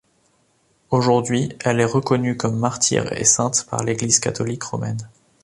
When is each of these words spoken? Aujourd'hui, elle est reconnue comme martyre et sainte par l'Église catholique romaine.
Aujourd'hui, 0.89 1.49
elle 1.63 1.79
est 1.79 1.85
reconnue 1.85 2.35
comme 2.35 2.57
martyre 2.57 3.13
et 3.13 3.23
sainte 3.23 3.67
par 3.69 3.83
l'Église 3.83 4.17
catholique 4.17 4.63
romaine. 4.63 5.07